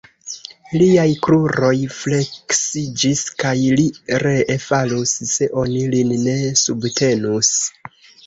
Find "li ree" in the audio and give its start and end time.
3.81-4.57